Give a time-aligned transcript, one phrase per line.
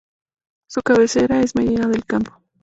[0.67, 2.41] Su cabecera es Medina del Campo.